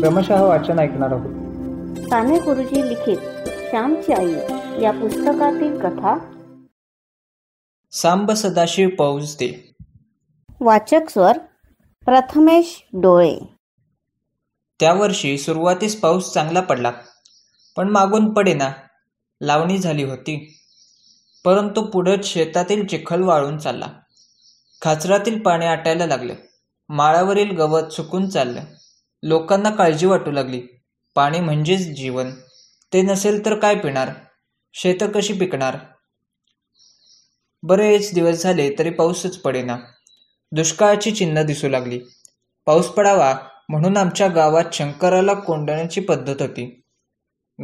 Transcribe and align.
क्रमशः 0.00 0.42
वाचन 0.42 0.78
ऐकणार 0.78 1.12
आहोत. 1.12 1.30
साने 2.08 2.38
गुरुजी 2.38 2.88
लिखित 2.88 3.16
श्यामची 3.70 4.12
आई 4.12 4.32
या 4.82 4.90
पुस्तकातील 4.90 5.80
कथा. 5.80 6.18
सांब 7.92 8.32
सदाशिव 8.32 8.88
पौज 8.88 9.34
दे. 9.34 9.74
वाचक 10.60 11.00
स्वर 11.08 11.38
प्रथमेश 12.04 12.84
डोळे. 12.92 13.38
त्या 14.80 14.92
वर्षी 14.92 15.38
सुरुवातीस 15.38 16.00
पाऊस 16.00 16.32
चांगला 16.32 16.60
पडला 16.60 16.92
पण 17.76 17.88
मागून 17.88 18.32
पडेना 18.32 18.72
लावणी 19.42 19.78
झाली 19.78 20.04
होती. 20.04 20.60
परंतु 21.44 21.82
पुढं 21.82 22.16
शेतातील 22.24 22.86
चिखल 22.86 23.22
वाळून 23.22 23.58
चालला. 23.58 23.86
खाचरातील 24.82 25.40
पाणी 25.40 25.66
आटायला 25.66 26.06
लागलं 26.06 26.34
माळावरील 26.88 27.56
गवत 27.56 27.88
सुकून 27.88 28.28
चाललं. 28.28 28.60
लोकांना 29.22 29.70
काळजी 29.70 30.06
वाटू 30.06 30.30
लागली. 30.30 30.62
पाणी 31.14 31.40
म्हणजेच 31.40 31.96
जीवन. 31.96 32.30
ते 32.92 33.02
नसेल 33.02 33.44
तर 33.46 33.58
काय 33.58 33.74
पिणार? 33.74 34.08
शेतं 34.74 35.10
कशी 35.10 35.32
पिकणार? 35.32 35.76
बरेच 37.62 38.14
दिवस 38.14 38.42
झाले 38.42 38.74
तरी 38.78 38.90
पाऊसच 38.90 39.38
पडेना. 39.38 39.76
दुष्काळाची 40.52 41.10
चिन्ह 41.10 41.42
दिसू 41.42 41.68
लागली. 41.68 42.00
पाऊस 42.66 42.88
पडावा 42.88 43.34
म्हणून 43.68 43.96
आमच्या 43.96 44.28
गावात 44.28 44.64
शंकराला 44.72 45.34
कोंडण्याची 45.34 46.00
पद्धत 46.00 46.42
होती. 46.42 46.82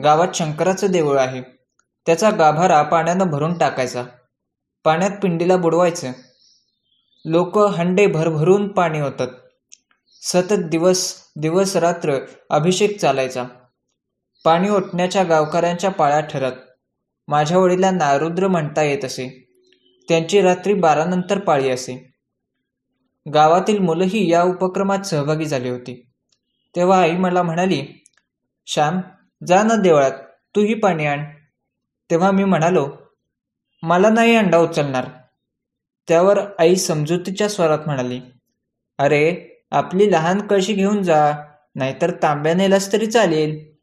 गावात 0.02 0.28
शंकराचं 0.34 0.86
देऊळ 0.86 1.18
आहे. 1.18 1.42
त्याचा 2.06 2.30
गाभारा 2.30 2.82
पाण्यानं 2.82 3.26
भरून 3.26 3.58
टाकायचा. 3.58 4.04
पाण्यात 4.84 5.10
पिंडीला 5.22 5.56
बुडवायचं. 5.56 6.12
लोक 7.24 7.58
हंडे 7.58 8.06
भरभरून 8.06 8.68
पाणी 8.68 9.00
होतात 9.00 9.28
सतत 10.32 10.54
दिवस 10.54 11.14
दिवस 11.36 11.76
रात्र 11.76 12.18
अभिषेक 12.50 13.00
चालायचा. 13.00 13.44
पाणी 14.44 14.68
ओतण्याच्या 14.68 15.22
गावकऱ्यांच्या 15.22 15.90
पाळ्या 15.90 16.20
ठरत. 16.20 16.52
माझ्या 17.28 17.58
वडिलांना 17.58 18.18
रुद्र 18.18 18.48
म्हणता 18.48 18.82
येत 18.82 19.04
असे. 19.04 19.48
त्यांची 20.08 20.40
रात्री 20.40 20.74
बारानंतर 20.74 21.38
पाळी 21.38 21.70
असे. 21.70 22.12
गावातील 23.34 23.78
मुलंही 23.78 24.30
या 24.30 24.42
उपक्रमात 24.42 24.98
सहभागी 24.98 25.44
झाली 25.44 25.68
होती. 25.68 26.10
तेव्हा 26.76 27.00
आई 27.00 27.16
मला 27.16 27.42
म्हणाली 27.42 28.04
श्याम 28.66 29.00
जा 29.46 29.62
ना 29.62 29.76
देवळात 29.76 30.12
तूही 30.54 30.74
पाणी 30.74 31.06
आण. 31.06 31.24
तेव्हा 32.10 32.30
मी 32.30 32.44
म्हणालो 32.44 32.88
मला 33.82 34.08
नाही 34.08 34.36
अंडा 34.36 34.58
उचलणार. 34.58 35.06
त्यावर 36.08 36.38
आई 36.58 36.76
समजुतीच्या 36.76 37.48
स्वरात 37.48 37.78
म्हणाली 37.86 38.20
अरे 38.98 39.52
आपली 39.70 40.12
लहान 40.12 40.46
कळशी 40.46 40.72
घेऊन 40.72 41.02
जा 41.02 41.34
नाहीतर 41.74 42.10
तांब्या 42.10 42.54
नेलास 42.54 42.92
तरी 42.92 43.06
चालेल. 43.06 43.76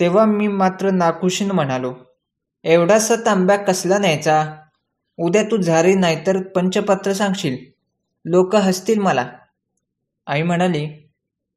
तेव्हा 0.00 0.24
मी 0.24 0.48
मात्र 0.48 0.90
नाखुशीन 0.90 1.50
म्हणालो 1.50 1.94
एवढासा 2.64 3.14
तांब्या 3.26 3.56
कसला 3.56 3.98
न्यायचा? 3.98 4.56
उद्या 5.16 5.42
तू 5.42 5.56
झारी 5.56 5.94
नाहीतर 5.94 6.42
पंचपात्र 6.42 7.12
सांगशील. 7.12 7.56
लोक 8.24 8.56
हसतील 8.56 8.98
मला. 8.98 9.28
आई 10.26 10.42
म्हणाली 10.42 11.10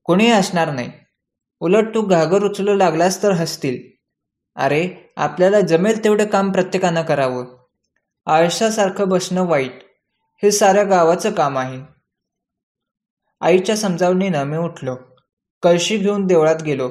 कोणी 0.03 0.27
हसणार 0.27 0.71
नाही. 0.71 0.91
उलट 1.59 1.95
तू 1.95 2.01
घागर 2.01 2.43
उचलू 2.43 2.75
लागलास 2.75 3.23
तर 3.23 3.31
हसतील. 3.31 3.77
अरे 4.55 5.11
आपल्याला 5.17 5.61
जमेल 5.61 6.03
तेवढं 6.03 6.25
काम 6.25 6.51
प्रत्येकानं 6.51 7.01
करावं. 7.01 7.45
आळशासारखं 8.25 9.09
बसणं 9.09 9.45
वाईट. 9.45 9.79
हे 10.43 10.51
साऱ्या 10.51 10.83
गावाचं 10.83 11.31
काम 11.31 11.57
आहे. 11.57 11.98
आईच्या 13.41 13.77
समजावणीनं 13.77 14.43
मी 14.43 14.57
उठलो. 14.57 14.95
कळशी 15.61 15.97
घेऊन 15.97 16.27
देवळात 16.27 16.63
गेलो. 16.63 16.89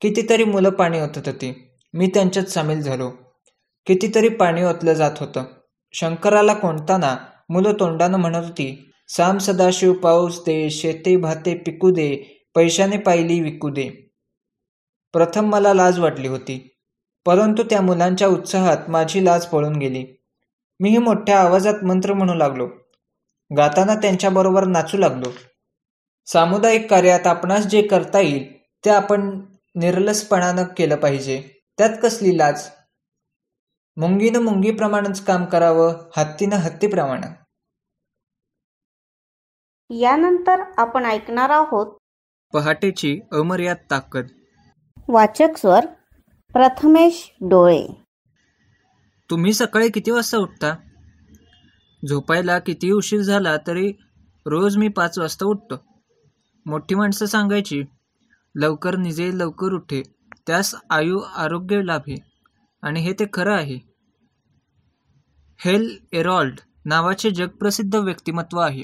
कितीतरी 0.00 0.44
मुलं 0.44 0.70
पाणी 0.70 1.00
ओतत 1.00 1.22
होती. 1.26 1.70
मी 1.94 2.06
त्यांच्यात 2.06 2.44
सामील 2.44 2.80
झालो. 2.80 3.10
कितीतरी 3.86 4.28
पाणी 4.28 4.62
ओतलं 4.62 4.92
जात 4.92 5.10
होतं. 5.20 5.44
शंकराला 5.92 6.54
कोणताना 6.54 7.16
मुलं 7.48 7.72
तोंडानं 7.72 8.18
म्हणत 8.18 8.36
होती 8.36 8.92
साम 9.08 9.38
सदाशिव 9.38 9.92
पाऊस 9.92 10.40
दे 10.40 10.70
शेते 10.70 11.16
भाते 11.16 11.54
पिकू 11.54 11.90
दे 11.90 12.40
पैशाने 12.54 12.98
पाहिली 12.98 13.40
विकू 13.40 13.68
दे. 13.68 14.10
प्रथम 15.12 15.48
मला 15.48 15.74
लाज 15.74 15.98
वाटली 15.98 16.28
होती. 16.28 16.76
परंतु 17.26 17.62
त्या 17.62 17.80
मुलांच्या 17.80 18.28
उत्साहात 18.28 18.76
माझी 18.88 19.24
लाज 19.24 19.46
पळून 19.46 19.76
गेली. 19.76 20.06
मीही 20.80 20.98
मोठ्या 20.98 21.40
आवाजात 21.40 21.84
मंत्र 21.84 22.12
म्हणू 22.12 22.34
लागलो. 22.34 22.68
गाताना 23.56 23.94
त्यांच्याबरोबर 23.94 24.64
नाचू 24.64 24.98
लागलो. 24.98 25.30
सामुदायिक 26.26 26.90
कार्यात 26.90 27.26
आपणास 27.26 27.66
जे 27.66 27.82
करता 27.82 28.20
येईल 28.20 28.56
ते 28.84 28.90
आपण 28.90 29.40
निर्लसपणानं 29.74 30.64
केलं 30.64 30.96
पाहिजे. 30.96 31.60
त्यात 31.78 31.90
कसली 32.02 32.38
लाज? 32.38 32.68
मुंगीनं 33.96 34.38
मुंगीप्रमाणेच 34.38 35.24
काम 35.24 35.44
करावं 35.44 36.10
हत्तीनं 36.16 36.56
हत्तीप्रमाणे 36.56 37.46
यानंतर 39.98 40.60
आपण 40.76 41.04
ऐकणार 41.04 41.50
आहोत 41.50 41.86
पहाटेची 42.52 43.20
अमर्याद 43.32 43.76
ताकद. 43.90 44.26
वाचक 45.08 45.56
स्वर 45.56 45.86
प्रथमेश 46.52 47.32
डोळे. 47.40 47.86
तुम्ही 49.30 49.52
सकाळी 49.52 49.90
किती 49.90 50.10
वाजता 50.10 50.38
उठता? 50.38 50.76
झोपायला 52.08 52.58
किती 52.58 52.90
उशीर 52.90 53.20
झाला 53.20 53.56
तरी 53.56 53.92
रोज 54.46 54.76
मी 54.76 54.88
पाच 54.88 55.18
वाजता 55.18 55.46
उठतो. 55.46 55.95
मोठी 56.66 56.94
माणसं 56.94 57.26
सांगायची 57.26 57.84
लवकर 58.54 58.96
निजे 58.96 59.38
लवकर 59.38 59.72
उठे. 59.72 60.02
त्यास 60.46 60.74
आयु 60.90 61.18
आरोग्य 61.18 61.82
लाभे. 61.82 62.16
आणि 62.82 63.00
हे 63.00 63.12
ते 63.12 63.24
खरं 63.32 63.54
आहे. 63.54 63.78
हेल 65.58 65.98
एरॉल्ड 66.12 66.60
नावाचे 66.84 67.30
जगप्रसिद्ध 67.30 67.96
व्यक्तिमत्व 67.96 68.58
आहे. 68.58 68.82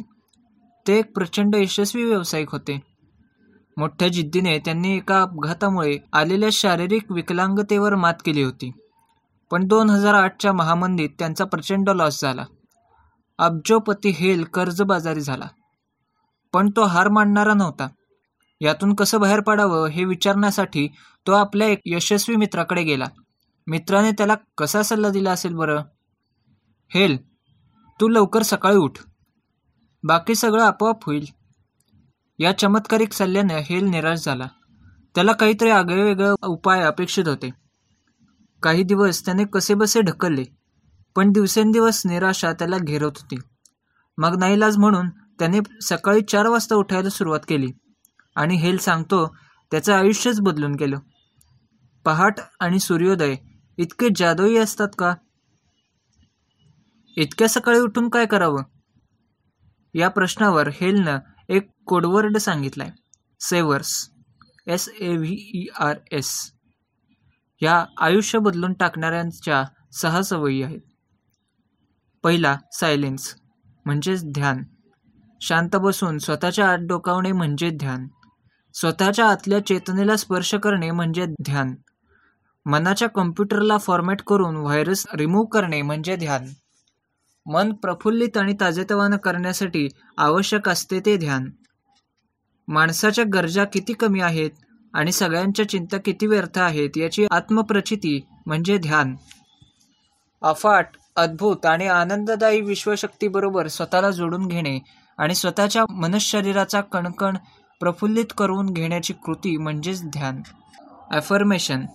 ते 0.87 0.98
एक 0.98 1.15
प्रचंड 1.15 1.54
यशस्वी 1.54 2.04
व्यावसायिक 2.04 2.53
होते. 2.53 2.82
मोठ्या 3.76 4.09
जिद्दीने 4.09 4.59
त्यांनी 4.59 4.97
एका 4.97 5.22
अपघातामुळे 5.22 5.98
आलेल्या 6.12 6.48
शारीरिक 6.53 7.12
विकलांगतेवर 7.12 7.95
मात 7.95 8.15
केली 8.24 8.42
होती. 8.42 8.71
पण 9.51 9.66
दोन 9.66 9.91
हजार 9.91 10.15
आठच्या 10.15 10.53
महामंदीत 10.53 11.10
त्यांचा 11.18 11.45
प्रचंड 11.45 11.91
लॉस 11.91 12.22
झाला. 12.22 12.45
अब्जोपती 13.39 14.09
हेल 14.09 14.45
कर्जबाजारी 14.45 15.21
झाला. 15.21 15.47
पण 16.53 16.71
तो 16.71 16.84
हार 16.84 17.09
मानणारा 17.09 17.54
नव्हता. 17.54 17.89
यातून 18.60 18.95
कसं 18.95 19.21
बाहेर 19.21 19.41
पडावं 19.41 19.87
हे 19.87 20.04
विचारण्यासाठी 20.04 20.89
तो 21.27 21.33
आपल्या 21.33 21.69
एक 21.69 21.81
यशस्वी 21.87 22.37
मित्राकडे 22.37 22.83
गेला. 22.83 23.07
मित्राने 23.66 24.10
त्याला 24.10 24.34
कसा 24.59 24.83
सल्ला 24.83 25.10
दिला 25.10 25.31
असेल 25.31 25.54
बरं? 25.54 25.83
हेल 26.95 27.16
तू 28.01 28.09
लवकर 28.09 28.43
सकाळी 28.43 28.77
उठ. 28.77 28.99
बाकी 30.04 30.34
सगळं 30.34 30.65
आपोआप 30.65 31.04
होईल. 31.04 31.27
या 32.39 32.59
चमत्कारिक 32.59 33.13
सल्ल्याने 33.13 33.60
हेल 33.60 33.84
निराश 33.84 34.25
झाला. 34.25 34.47
त्याला 35.15 35.33
काहीतरी 35.33 35.71
आगळेवेगळे 35.71 36.31
उपाय 36.47 36.83
अपेक्षित 36.83 37.28
होते. 37.28 37.51
काही 38.63 38.83
दिवस 38.83 39.25
त्याने 39.25 39.45
कसेबसे 39.45 40.01
ढकलले 40.01 40.45
पण 41.16 41.33
दिवसेंदिवस 41.33 42.07
निराशा 42.07 42.53
त्याला 42.53 42.78
घेरत 42.78 43.13
होती. 43.16 43.37
मग 44.19 44.39
नाईलाज 44.39 44.78
म्हणून 44.78 45.09
त्याने 45.39 45.59
सकाळी 45.83 46.21
चार 46.23 46.47
वाजता 46.47 46.75
उठायला 46.75 47.09
सुरुवात 47.09 47.41
केली 47.49 47.73
आणि 48.37 48.57
हेल 48.57 48.77
सांगतो 48.77 49.37
त्याचं 49.71 49.95
आयुष्यच 49.95 50.41
बदलून 50.41 50.75
गेलं. 50.75 50.99
पहाट 52.05 52.34
आणि 52.61 52.79
सूर्योदय 52.79 53.37
इतके 53.79 54.09
जादवी 54.17 54.57
असतात 54.57 54.89
का? 54.99 55.15
इतक्या 57.17 57.49
सकाळी 57.49 57.79
उठून 57.79 58.09
काय 58.09 58.27
करावं? 58.27 58.63
या 59.95 60.09
प्रश्नावर 60.09 60.69
हेलनं 60.69 61.19
एक 61.49 61.71
code word 61.87 62.37
सांगितलाय. 62.37 62.91
Savers. 63.41 64.11
S 64.67 64.89
A 64.89 65.17
V 65.17 65.51
E 65.55 65.67
R 65.79 65.97
S. 66.13 66.53
ह्या 67.61 67.84
आयुष्य 68.01 68.39
बदलून 68.39 68.73
टाकणाऱ्यांच्या 68.73 69.65
सहा 69.93 70.23
सवयी 70.23 70.63
आहेत. 70.63 70.81
पहिला 72.23 72.57
सायलेन्स 72.73 73.37
म्हणजेच 73.84 74.25
ध्यान. 74.25 74.63
शांत 75.42 75.77
बसून 75.77 76.18
स्वतःच्या 76.18 76.68
आत 76.68 76.78
डोकावणे 76.78 77.33
म्हणजे 77.33 77.71
ध्यान. 77.71 78.06
स्वतःच्या 78.74 79.27
आतल्या 79.27 79.66
चेतनेला 79.66 80.16
स्पर्श 80.16 80.54
करणे 80.54 80.91
म्हणजे 80.91 81.27
ध्यान. 81.27 81.74
मनाच्या 82.66 83.09
कम्प्युटरला 83.09 83.78
फॉर्मॅट 83.78 84.22
करून 84.22 84.56
व्हायरस 84.56 85.06
रिमूव्ह 85.15 85.48
करणे 85.53 85.83
म्हणजे 85.83 86.16
ध्यान. 86.16 86.47
मन 87.47 87.72
प्रफुल्लित 87.72 88.36
आणि 88.36 88.54
ताजेतवानं 88.60 89.16
करण्यासाठी 89.16 89.89
आवश्यक 90.18 90.68
असते 90.68 91.00
ते 91.00 91.16
ध्यान. 91.16 91.50
माणसाच्या 92.68 93.24
गरजा 93.34 93.65
किती 93.65 93.92
कमी 93.92 94.21
आहेत 94.21 94.50
आणि 94.95 95.12
सगळ्यांच्या 95.12 95.68
चिंता 95.68 95.97
किती 95.98 96.27
व्यर्थ 96.27 96.59
आहेत 96.59 96.91
याची 96.97 97.27
आत्मप्रचिती 97.30 98.21
म्हणजे 98.47 98.78
ध्यान. 98.78 99.16
अफाट 100.42 100.86
अद्भुत 101.16 101.66
आणि 101.66 101.86
आनंददायी 101.86 102.60
विश्वशक्तीबरोबर 102.60 103.66
स्वतःला 103.66 104.10
जोडून 104.10 104.47
घेणे 104.47 105.02
आणि 105.22 105.34
स्वतःच्या 105.34 105.84
मनशरीराचा 105.91 106.80
कणकण 106.80 107.36
प्रफुल्लित 107.80 108.24
करून 108.39 108.66
घेण्याची 108.66 109.13
कृती 109.13 109.57
म्हणजेच 109.57 110.04
ध्यान. 110.04 110.42
ॲफर्मेशन 111.10 111.86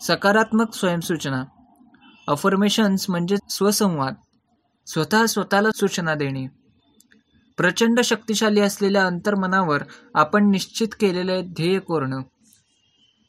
सकारात्मक 0.00 0.74
स्वयंसूचना. 0.74 1.44
अफर्मेशन्स 2.28 3.10
म्हणजे 3.10 3.36
स्वसंवाद. 3.50 4.14
स्वतः 4.86 5.26
स्वतःला 5.26 5.68
सूचना 5.74 6.14
देणे. 6.14 6.46
प्रचंड 7.56 8.00
शक्तिशाली 8.00 8.60
असलेल्या 8.60 9.06
अंतर्मनावर 9.06 9.82
आपण 10.14 10.50
निश्चित 10.50 10.88
केलेले 11.00 11.42
ध्येय 11.42 11.78
कोरणं. 11.78 12.22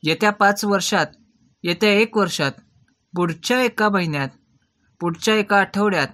येत्या 0.03 0.31
पाच 0.31 0.65
वर्षात 0.65 1.05
येत्या 1.63 1.89
एक 1.89 2.17
वर्षात 2.17 2.51
पुढच्या 3.15 3.61
एका 3.61 3.89
महिन्यात 3.89 4.29
पुढच्या 4.99 5.35
एका 5.35 5.57
आठवड्यात 5.57 6.07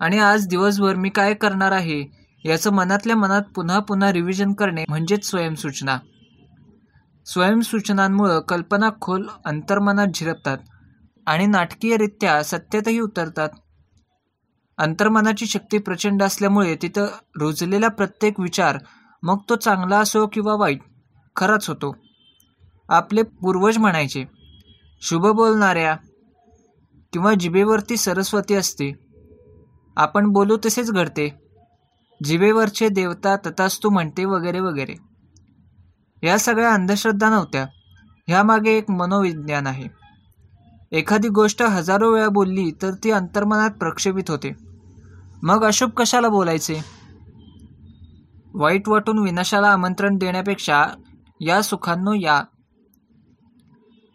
आणि 0.00 0.18
आज 0.18 0.46
दिवसभर 0.48 0.94
मी 0.94 1.08
काय 1.08 1.34
करणार 1.34 1.72
आहे 1.72 2.04
याचं 2.44 2.72
मनातल्या 2.72 3.16
मनात 3.16 3.42
पुन्हा 3.54 3.78
पुन्हा 3.78 4.12
रिव्हिजन 4.12 4.52
करणे 4.52 4.84
म्हणजेच 4.88 5.30
स्वयंसूचना. 5.30 5.98
स्वयंसूचनांमुळं 7.26 8.40
कल्पना 8.40 8.90
खोल 9.00 9.26
अंतर्मनात 9.44 10.06
झिरपतात 10.14 10.58
आणि 11.26 11.46
नाटकीयरित्या 11.46 12.42
सत्यतही 12.42 13.00
उतरतात. 13.00 13.48
अंतर्मनाची 14.78 15.46
शक्ती 15.46 15.78
प्रचंड 15.78 16.22
असल्यामुळे 16.22 16.76
तिथं 16.82 17.06
रुजलेला 17.40 17.88
प्रत्येक 17.88 18.40
विचार 18.40 18.78
मग 19.22 19.38
तो 19.48 19.56
चांगला 19.56 19.98
असो 19.98 20.26
किंवा 20.26 20.54
वाईट 20.54 20.80
खराच 21.36 21.68
होतो. 21.68 21.96
आपले 22.88 23.22
पूर्वज 23.22 23.78
म्हणायचे 23.78 24.24
शुभ 25.02 25.26
बोलणाऱ्या 25.26 25.96
किंवा 27.12 27.34
जिभेवरती 27.34 27.96
सरस्वती 27.96 28.54
असते. 28.54 29.05
आपण 29.96 30.28
बोलू 30.28 30.56
तसेच 30.56 30.90
घडते. 30.90 31.34
जिवेवरचे 32.24 32.88
देवता 32.88 33.36
तथास्तू 33.36 33.90
म्हणते 33.90 34.24
वगैरे 34.24 34.60
वगैरे. 34.60 34.94
या 36.22 36.38
सगळ्या 36.38 36.74
अंधश्रद्धा 36.74 37.30
नव्हत्या. 37.30 37.66
ह्यामागे 38.28 38.70
एक 38.70 38.90
मनोविज्ञान 38.90 39.66
आहे. 39.66 39.84
एखादी 40.92 41.28
गोष्ट 41.28 41.62
हजारो 41.62 42.12
वेळा 42.12 42.28
बोलली 42.28 42.70
तर 42.82 42.90
ती 43.04 43.10
अंतर्मनात 43.10 43.70
प्रक्षेपित 43.70 44.24
होते. 44.28 44.56
मग 45.42 45.64
अशुभ 45.64 45.90
कशाला 45.90 46.28
बोलायचे? 46.28 46.80
वाईट 48.54 48.88
वाटून 48.88 49.18
विनाशाला 49.18 49.68
आमंत्रण 49.68 50.16
देण्यापेक्षा 50.16 50.86
या 51.40 51.62
सुखांनो 51.62 52.12
या. 52.12 52.42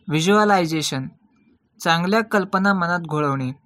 व्हिज्युअलायझेशन 0.08 1.08
चांगल्या 1.84 2.24
कल्पना 2.24 2.74
मनात 2.74 3.00
घोळवणे. 3.00 3.61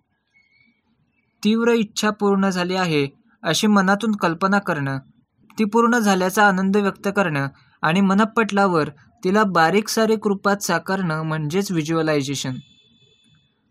तीव्र 1.43 1.71
इच्छा 1.71 2.09
पूर्ण 2.09 2.49
झाली 2.49 2.75
आहे 2.75 3.07
अशी 3.43 3.67
मनातून 3.67 4.11
कल्पना 4.11 4.59
करणं. 4.59 4.97
ती 5.59 5.63
पूर्ण 5.63 5.97
झाल्याचा 5.97 6.47
आनंद 6.47 6.77
व्यक्त 6.77 7.07
करणं 7.15 7.47
आणि 7.81 8.01
मनपटलावर 8.01 8.89
तिला 9.23 9.43
बारीक 9.43 9.87
सारीक 9.87 10.27
रूपात 10.27 10.57
साकारणं 10.57 11.21
म्हणजेच 11.21 11.71
व्हिज्युअलायझेशन 11.71 12.55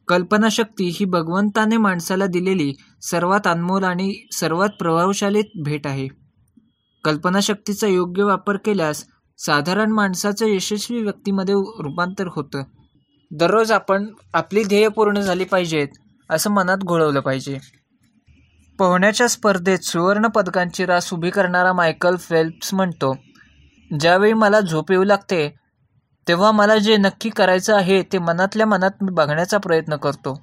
कल्पनाशक्ती 0.08 0.84
ही 0.84 1.04
भगवंताने 1.04 1.76
माणसाला 1.76 2.26
दिलेली 2.26 2.72
सर्वात 3.02 3.46
अनमोल 3.46 3.84
आणि 3.84 4.14
सर्वात 4.32 4.68
प्रभावशाली 4.78 5.42
भेट 5.64 5.86
आहे. 5.86 6.08
कल्पनाशक्तीचा 7.04 7.86
योग्य 7.86 8.22
वापर 8.22 8.56
केल्यास 8.56 9.04
साधारण 9.38 9.92
माणसाचं 9.92 10.46
यशस्वी 10.46 11.02
व्यक्तीमध्ये 11.02 11.54
रूपांतर 11.54 12.26
होतं. 12.26 12.62
दररोज 13.30 13.72
आपण 13.72 14.06
आपली 14.34 14.64
ध्येय 14.64 14.88
पूर्ण 14.88 15.20
झाली 15.20 15.44
पाहिजेत 15.44 15.88
असं 16.30 16.50
मनात 16.50 16.78
घोळवलं 16.78 17.20
पाहिजे. 17.20 17.58
पोहण्याच्या 18.78 19.28
स्पर्धेत 19.28 19.78
सुवर्ण 19.78 20.26
पदकांची 20.26 20.86
रास 20.86 21.12
उभी 21.12 21.30
करणारा 21.30 21.72
मायकल 21.72 22.16
फेल्प्स 22.16 22.74
म्हणतो 22.74 23.14
ज्यावेळी 23.90 24.32
मला 24.32 24.60
झोप 24.60 24.90
येऊ 24.92 25.04
लागते 25.04 25.48
तेव्हा 26.26 26.50
मला 26.52 26.76
जे 26.78 26.96
नक्की 26.96 27.30
करायचं 27.30 27.74
आहे 27.76 28.02
ते 28.02 28.18
मनातल्या 28.18 28.66
मनात 28.66 29.02
मी 29.02 29.12
बघण्याचा 29.12 29.58
प्रयत्न 29.58 29.96
करतो. 29.96 30.34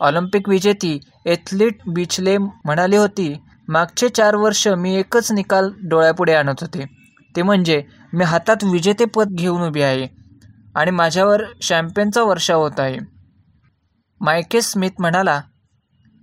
ऑलिम्पिक 0.00 0.48
विजेती 0.48 0.98
एथलीट 1.26 1.78
बिचले 1.86 2.36
म्हणाली 2.38 2.96
होती 2.96 3.34
मागचे 3.68 4.08
चार 4.08 4.34
वर्ष 4.34 4.66
मी 4.68 4.94
एकच 4.96 5.30
निकाल 5.32 5.70
डोळ्यापुढे 5.82 6.34
आणत 6.34 6.60
होते. 6.60 6.84
ते 7.36 7.42
म्हणजे 7.42 7.82
मी 8.12 8.24
हातात 8.24 8.64
विजेतेपद 8.64 9.34
घेऊन 9.34 9.62
उभी 9.62 9.82
आहे 9.82 10.06
आणि 10.74 10.90
माझ्यावर 10.90 11.42
शॅम्पेनचा 11.62 12.22
वर्षा 12.22 12.54
होत 12.54 12.80
आहे. 12.80 12.98
मायकेस 14.20 14.70
स्मिथ 14.72 14.90
म्हणाला 14.98 15.40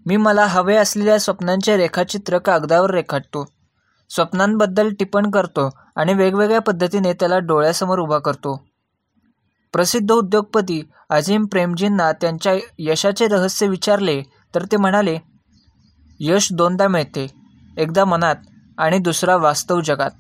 मी 0.06 0.18
मला 0.18 0.46
हवे 0.46 0.76
असलेल्या 0.76 1.20
स्वप्नांचे 1.20 1.78
रेखाचित्र 1.78 2.38
कागदावर 2.38 2.92
रेखाटतो. 2.92 3.46
स्वप्नांबद्दल 4.10 4.94
टिपण 4.94 5.30
करतो 5.32 5.70
आणि 5.96 6.14
वेगवेगळ्या 6.14 6.62
पद्धतीने 6.62 7.14
त्याला 7.14 7.40
डोळ्यासमोर 7.40 8.00
उभा 8.00 8.18
करतो. 8.20 8.68
प्रसिद्ध 9.74 10.12
उद्योगपती 10.12 10.90
अजिम 11.10 11.46
प्रेमजींना 11.46 12.12
त्यांच्या 12.12 12.54
यशाचे 12.80 13.28
रहस्य 13.28 13.68
विचारले 13.68 14.22
तर 14.56 14.66
ते 14.66 14.78
म्हणाले 14.78 15.18
यश 16.20 16.54
दोनदा 16.54 16.88
मिळते 16.88 17.28
एकदा 17.78 18.06
मनात 18.06 18.36
आणि 18.78 19.00
दुसरा 19.00 19.36
वास्तव 19.36 19.82
जगात. 19.82 20.12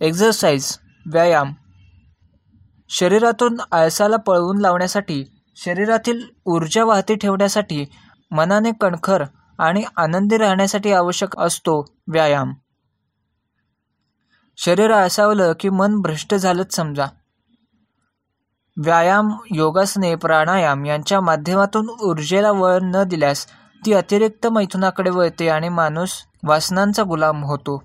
एक्झरसाइज 0.00 0.78
व्यायाम. 1.06 1.52
शरीरातून 2.88 3.60
आळसाला 3.72 4.16
पळवून 4.16 4.60
लावण्यासाठी 4.60 5.24
शरीरातील 5.56 6.26
ऊर्जा 6.44 6.84
वाहती 6.84 7.14
ठेवण्यासाठी 7.14 7.84
मनाने 8.30 8.70
कणखर 8.80 9.24
आणि 9.58 9.84
आनंदी 9.96 10.36
राहण्यासाठी 10.36 10.92
आवश्यक 10.92 11.38
असतो 11.38 11.84
व्यायाम. 12.08 12.52
शरीर 14.56 14.92
असावलं 14.92 15.52
की 15.60 15.68
मन 15.68 16.00
भ्रष्ट 16.00 16.34
झालंच 16.34 16.74
समजा. 16.74 17.06
व्यायाम 18.76 19.30
योगासने 19.50 20.14
प्राणायाम 20.14 20.84
यांच्या 20.84 21.20
माध्यमातून 21.20 21.88
ऊर्जेला 22.02 22.50
वळ 22.50 22.78
न 22.82 23.02
दिल्यास 23.02 23.46
ती 23.86 23.92
अतिरिक्त 23.92 24.46
मैथुनाकडे 24.46 25.10
वळते 25.10 25.48
आणि 25.48 25.68
माणूस 25.68 26.10
वासनांचा 26.44 27.02
गुलाम 27.02 27.44
होतो. 27.44 27.82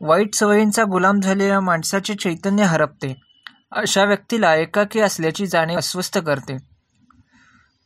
वाईट 0.00 0.34
सवयींचा 0.34 0.84
गुलाम 0.84 1.20
झालेल्या 1.20 1.60
माणसाचे 1.60 2.14
चैतन्य 2.14 2.64
हरपते. 2.64 3.33
अशा 3.74 4.04
व्यक्तीला 4.04 4.54
एकाकी 4.54 5.00
असल्याची 5.00 5.46
जाणीव 5.46 5.78
अस्वस्थ 5.78 6.18
करते. 6.18 6.56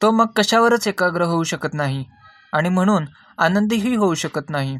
तो 0.02 0.10
मग 0.10 0.26
कशावरच 0.26 0.88
एकाग्र 0.88 1.22
होऊ 1.22 1.42
शकत 1.42 1.74
नाही 1.74 2.04
आणि 2.52 2.68
म्हणून 2.68 3.04
आनंदीही 3.38 3.94
होऊ 3.94 4.14
शकत 4.14 4.50
नाही. 4.50 4.78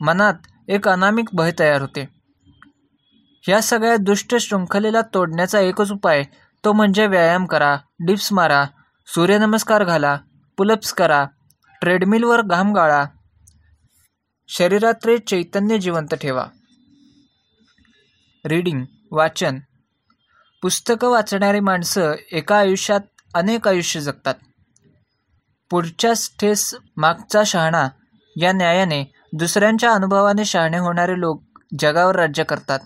मनात 0.00 0.34
एक 0.68 0.88
अनामिक 0.88 1.28
भय 1.32 1.52
तयार 1.58 1.80
होते. 1.80 2.08
ह्या 3.44 3.62
सगळ्या 3.62 3.96
दुष्ट 3.96 4.36
शृंखलेला 4.36 5.00
तोडण्याचा 5.14 5.60
एकच 5.60 5.92
उपाय 5.92 6.24
तो 6.64 6.72
म्हणजे 6.72 7.06
व्यायाम 7.06 7.46
करा 7.46 7.76
डिप्स 8.06 8.32
मारा 8.32 8.64
सूर्यनमस्कार 9.06 9.84
घाला 9.84 10.18
पुलप्स 10.56 10.92
करा 10.92 11.26
ट्रेडमिलवर 11.80 12.42
घाम 12.42 12.72
गाळा. 12.74 13.04
शरीरातले 14.48 15.18
चैतन्य 15.18 15.78
जिवंत 15.78 16.14
ठेवा. 16.14 16.46
रीडिंग 18.44 18.84
वाचन 19.10 19.58
पुस्तकं 20.64 21.08
वाचणारी 21.08 21.60
माणसं 21.60 22.12
एका 22.32 22.58
आयुष्यात 22.58 23.00
अनेक 23.34 23.68
आयुष्य 23.68 24.00
जगतात. 24.00 24.34
पुढच्या 25.70 26.12
ठेस 26.40 26.74
मागचा 26.96 27.42
शहाणा 27.46 27.88
या 28.36 28.52
न्यायाने 28.52 29.12
दुसऱ्यांच्या 29.32 29.92
अनुभवाने 29.92 30.44
शहाणे 30.44 30.78
होणारे 30.78 31.20
लोक 31.20 31.42
जगावर 31.78 32.16
राज्य 32.16 32.44
करतात. 32.44 32.78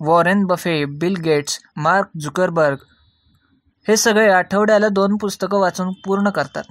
Warren 0.00 0.44
Buffett 0.44 0.84
Bill 0.84 1.16
Gates 1.16 1.60
Mark 1.76 2.06
Zuckerberg 2.22 2.76
हे 3.88 3.96
सगळे 3.96 4.30
आठवड्याला 4.30 4.88
दोन 4.88 5.16
पुस्तकं 5.16 5.60
वाचून 5.60 5.92
पूर्ण 5.92 6.30
करतात. 6.30 6.64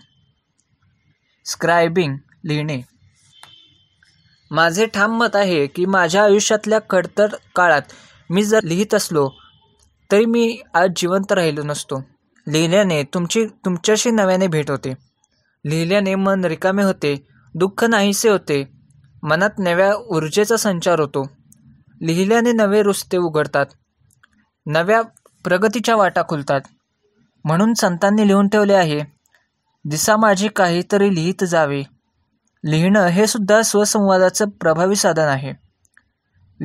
स्क्रायबिंग 1.46 2.18
लिहिणे. 2.46 2.82
माझे 4.52 4.86
ठाम 4.86 5.18
मत 5.18 5.36
आहे 5.36 5.68
की 5.68 5.86
माझ्या 5.86 6.24
आयुष्यातल्या 6.24 6.80
खडतर 6.90 7.28
काळात 7.56 7.82
मी 8.30 8.44
जर 8.44 8.64
लिहित 8.64 8.94
असलो 8.94 9.30
तरी 10.12 10.26
मी 10.26 10.62
आज 10.74 10.90
जिवंत 10.96 11.32
राहिलो 11.32 11.64
नसतो. 11.64 12.04
लिहिल्याने 12.48 13.04
तुमची 13.04 13.46
तुमच्याशी 13.46 14.12
नव्याने 14.12 14.48
भेट 14.48 14.72
होते. 14.72 14.94
लिहिल्याने 15.66 16.16
मन 16.16 16.46
रिकामे 16.46 16.84
होते 16.84 17.28
दुःख 17.56 17.84
नाहीसे 17.84 18.30
होते 18.30 18.64
मनात 19.24 19.50
नव्या 19.60 19.94
ऊर्जेचा 20.16 20.58
संचार 20.58 21.00
होतो. 21.00 21.24
लिहिल्याने 22.02 22.52
नवे 22.52 22.82
रुस्ते 22.84 23.18
उघडतात 23.18 23.66
नव्या 24.66 25.02
प्रगतीच्या 25.44 25.96
वाटा 25.96 26.22
खुलतात. 26.30 26.62
म्हणून 27.46 27.74
संतांनी 27.74 28.28
लिहून 28.28 28.48
ठेवले 28.48 28.74
आहे 28.74 29.02
दिसा 29.86 30.18
माझी 30.18 30.48
काहीतरी 30.48 31.16
लिहित 31.16 31.44
जावे. 31.44 31.84
लिहिणं 32.64 33.06
हे 33.06 33.28
सुद्धा 33.28 33.62
स्वसंवादाचं 33.62 34.50
प्रभावी 34.50 34.96
साधन 34.96 35.28
आहे. 35.28 35.54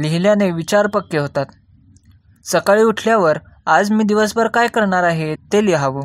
लिहिल्याने 0.03 0.51
विचार 0.51 0.87
पक्के 0.87 1.19
होतात. 1.19 1.47
सकाळी 2.45 2.83
उठल्यावर 2.83 3.39
आज 3.67 3.91
मी 3.91 4.05
दिवसभर 4.05 4.49
काय 4.49 4.69
करणार 4.69 5.03
आहे 5.03 5.35
ते 5.35 5.67
लिहावं. 5.67 6.03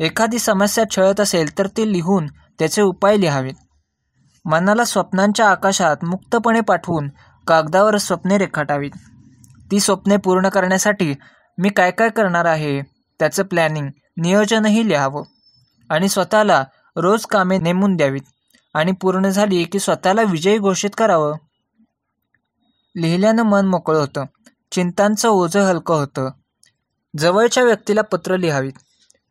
एखादी 0.00 0.38
समस्या 0.38 0.84
छळत 0.90 1.20
असेल 1.20 1.58
तर 1.58 1.66
ती 1.66 1.92
लिहून 1.92 2.26
त्याचे 2.26 2.82
उपाय 2.82 3.16
लिहावेत. 3.16 3.54
मनाला 4.44 4.84
स्वप्नांच्या 4.84 5.50
आकाशात 5.50 5.96
मुक्तपणे 6.04 6.60
पाठवून 6.60 7.08
कागदावर 7.46 7.96
स्वप्ने 7.96 8.38
रेखाटावीत. 8.38 8.90
ती 9.70 9.80
स्वप्ने 9.80 10.16
पूर्ण 10.16 10.48
करण्यासाठी 10.48 11.14
मी 11.58 11.68
काय 11.68 11.90
काय 11.90 12.08
करणार 12.08 12.44
आहे 12.44 12.82
त्याचं 13.18 13.42
प्लॅनिंग 13.42 13.88
नियोजनही 14.16 14.88
लिहावं. 14.88 15.22
आणि 15.90 16.08
स्वतःला 16.08 16.64
रोज 16.96 17.26
कामे 17.26 17.58
नेमून 17.58 17.96
द्यावीत. 17.96 18.22
आणि 18.74 18.92
पूर्ण 18.92 19.28
झाली 19.28 19.64
की 19.64 19.78
स्वतःला 19.78 20.22
विजयी 20.22 20.58
घोषित 20.58 20.90
करावं. 20.98 21.36
लिहिल्यानं 22.96 23.42
मन 23.42 23.66
मोकळं 23.66 24.00
होतं. 24.00 24.24
चिंतांचं 24.70 25.28
ओझं 25.28 25.60
हलकं 25.60 25.94
होतं. 25.94 26.30
जवळच्या 27.18 27.64
व्यक्तीला 27.64 28.02
पत्र 28.02 28.36
लिहावीत. 28.36 28.72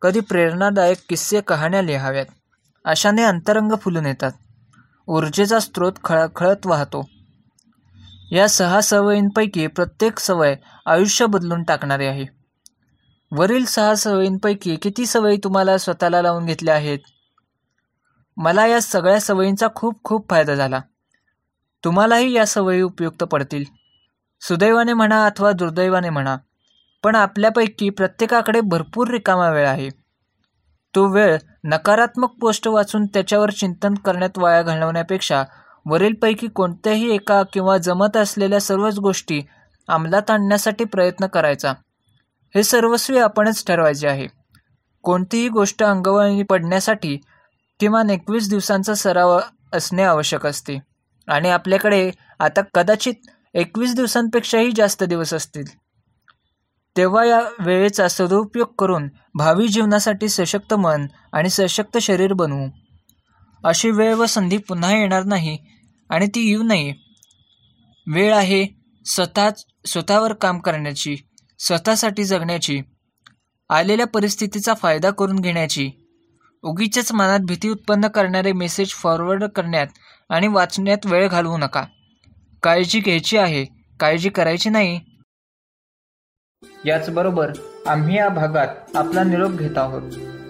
कधी 0.02 0.20
प्रेरणादायक 0.20 0.98
किस्से 1.08 1.40
कहाण्या 1.40 1.82
लिहाव्यात. 1.82 2.26
अशाने 2.84 3.22
अंतरंग 3.22 3.72
फुलून 3.80 4.06
येतात. 4.06 4.32
ऊर्जेचा 5.06 5.60
स्रोत 5.60 5.92
खळखळत 6.04 6.66
वाहतो. 6.66 7.08
या 8.32 8.48
सहा 8.48 8.80
सवयींपैकी 8.80 9.66
प्रत्येक 9.66 10.18
सवय 10.18 10.56
आयुष्य 10.86 11.26
बदलून 11.26 11.62
टाकणारी 11.62 12.06
आहे. 12.06 12.24
वरील 13.32 13.64
सहा 13.64 13.94
सवयींपैकी 13.94 14.76
किती 14.76 15.06
सवयी 15.06 15.36
तुम्हाला 15.36 15.78
स्वतःला 15.78 16.22
लावून 16.22 16.46
घेतल्या 16.46 16.74
आहेत? 16.74 16.98
मला 18.36 18.66
या 18.66 18.80
सगळ्या 18.80 19.20
सवयींचा 19.20 19.68
खूप 19.74 20.04
खूप 20.04 20.30
फायदा 20.30 20.54
झाला. 20.54 20.80
तुम्हालाही 21.84 22.32
या 22.32 22.46
सवयी 22.46 22.82
उपयुक्त 22.82 23.24
पडतील. 23.24 23.79
सुदैवाने 24.40 24.92
म्हणा 24.92 25.24
अथवा 25.26 25.52
दुर्दैवाने 25.52 26.10
म्हणा 26.10 26.36
पण 27.02 27.14
आपल्यापैकी 27.14 27.90
प्रत्येकाकडे 27.90 28.60
भरपूर 28.60 29.08
रिकामा 29.08 29.50
वेळ 29.50 29.68
आहे. 29.68 29.88
तो 30.94 31.06
वेळ 31.06 31.38
नकारात्मक 31.64 32.30
पोस्ट 32.40 32.68
वाचून 32.68 33.06
त्याच्यावर 33.06 33.50
चिंतन 33.50 33.94
करण्यात 33.94 34.38
वाया 34.38 34.62
घालवण्यापेक्षा 34.62 35.44
वरीलपैकी 35.86 36.48
कोणत्याही 36.48 37.14
एका 37.14 37.42
किंवा 37.52 37.78
जमत 37.78 38.16
असलेल्या 38.16 38.60
सर्वच 38.60 38.98
गोष्टी 38.98 39.42
अंमलात 39.88 40.30
आणण्यासाठी 40.30 40.84
प्रयत्न 40.84 41.26
करायचा. 41.26 41.72
हे 42.54 42.62
सर्वस्वी 42.62 43.18
आपणच 43.18 43.66
ठरवायचे 43.66 44.08
आहे. 44.08 44.26
कोणतीही 45.02 45.48
गोष्ट 45.48 45.82
अंगवळणी 45.82 46.42
पडण्यासाठी 46.42 47.16
किमान 47.80 48.10
एकवीस 48.10 48.50
दिवसांचा 48.50 48.94
सराव 48.94 49.40
असणे 49.72 50.02
आवश्यक 50.02 50.46
असते. 50.46 50.78
आणि 51.28 51.50
आपल्याकडे 51.50 52.10
आता 52.38 52.60
कदाचित 52.74 53.14
एकवीस 53.54 53.94
दिवसांपेक्षाही 53.94 54.70
जास्त 54.76 55.04
दिवस 55.04 55.34
असतील. 55.34 55.64
तेव्हा 56.96 57.24
या 57.24 57.40
वेळेचा 57.58 58.08
सदुपयोग 58.08 58.74
करून 58.78 59.08
भावी 59.34 59.68
जीवनासाठी 59.68 60.28
सशक्त 60.28 60.74
मन 60.74 61.06
आणि 61.32 61.50
सशक्त 61.50 61.98
शरीर 61.98 62.32
बनवू. 62.32 62.68
अशी 63.64 63.90
वेळ 63.90 64.14
व 64.14 64.26
संधी 64.26 64.58
पुन्हा 64.58 64.96
येणार 64.96 65.24
नाही 65.24 65.58
आणि 66.10 66.26
ती 66.26 66.50
येऊ 66.50 66.62
नये. 66.62 66.92
वेळ 68.06 68.34
आहे 68.34 68.66
स्वतः 69.04 69.48
स्वतःवर 69.86 70.32
काम 70.32 70.58
करण्याची 70.58 71.16
स्वतःसाठी 71.58 72.24
जगण्याची 72.24 72.80
आलेल्या 73.70 74.06
परिस्थितीचा 74.06 74.74
फायदा 74.74 75.10
करून 75.10 75.38
घेण्याची. 75.38 75.90
उगीच्याच 76.62 77.12
मनात 77.12 77.40
भीती 77.40 77.68
उत्पन्न 77.68 78.08
करणारे 78.08 78.52
मेसेज 78.52 78.90
फॉरवर्ड 78.90 79.44
करण्यात 79.44 79.86
आणि 80.30 80.48
वाचण्यात 80.48 81.06
वेळ 81.06 81.28
घालवू 81.28 81.56
नका. 81.56 81.84
काळजी 82.62 83.00
घ्यायची 83.00 83.36
आहे 83.36 83.64
काळजी 84.00 84.28
करायची 84.28 84.70
नाही. 84.70 85.00
याचबरोबर 86.84 87.52
आम्ही 87.86 88.16
या 88.16 88.28
भागात 88.28 88.96
आपला 88.96 89.24
निरोप 89.24 89.50
घेत 89.50 89.78
आहोत. 89.78 90.02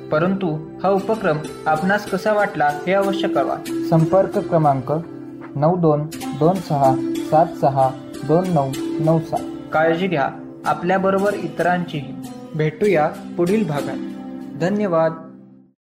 परंतु 0.09 0.79
हा 0.83 0.89
उपक्रम 0.89 1.39
आपणास 1.67 2.11
कसा 2.11 2.33
वाटला 2.33 2.67
हे 2.87 2.93
अवश्य 2.93 3.29
कळवा. 3.29 3.87
संपर्क 3.91 4.39
क्रमांक 4.39 4.93
नऊ 5.57 5.77
दोन 5.77 6.07
दोन 6.39 6.57
सहा 6.57 6.95
सात 7.17 7.47
सहा 7.61 7.91
दोन 8.27 8.51
नऊ 8.51 8.73
नऊ 8.79 9.21
सात. 9.21 9.73
काळजी 9.73 10.07
घ्या 10.07 10.31
आपल्याबरोबर 10.67 11.35
इतरांचीही. 11.35 12.15
भेटूया 12.55 13.09
पुढील 13.37 13.69
भागात. 13.69 13.97
धन्यवाद. 14.59 15.30